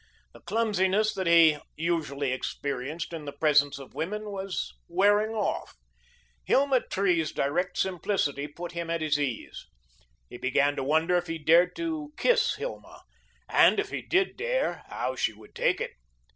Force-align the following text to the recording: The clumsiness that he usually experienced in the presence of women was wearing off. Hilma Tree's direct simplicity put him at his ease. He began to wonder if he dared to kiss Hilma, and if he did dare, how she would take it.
The 0.33 0.39
clumsiness 0.39 1.13
that 1.13 1.27
he 1.27 1.59
usually 1.75 2.31
experienced 2.31 3.13
in 3.13 3.25
the 3.25 3.31
presence 3.31 3.77
of 3.77 3.93
women 3.93 4.31
was 4.31 4.73
wearing 4.87 5.35
off. 5.35 5.75
Hilma 6.43 6.81
Tree's 6.89 7.31
direct 7.31 7.77
simplicity 7.77 8.47
put 8.47 8.71
him 8.71 8.89
at 8.89 9.01
his 9.01 9.19
ease. 9.19 9.67
He 10.27 10.37
began 10.39 10.75
to 10.75 10.83
wonder 10.83 11.17
if 11.17 11.27
he 11.27 11.37
dared 11.37 11.75
to 11.75 12.13
kiss 12.17 12.55
Hilma, 12.55 13.03
and 13.47 13.79
if 13.79 13.91
he 13.91 14.01
did 14.01 14.37
dare, 14.37 14.83
how 14.89 15.15
she 15.15 15.33
would 15.33 15.53
take 15.53 15.79
it. 15.79 15.91